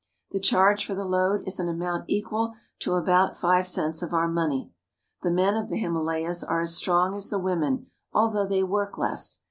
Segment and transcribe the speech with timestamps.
[0.31, 4.27] The charge for the load is an amount equal to about five cents of our
[4.27, 4.71] money.
[5.21, 9.39] The men of the Himalayas are as strong as the women; although they work less.